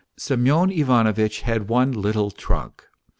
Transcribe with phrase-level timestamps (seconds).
[0.17, 2.85] Semyon Ivanovitch had one little trunk.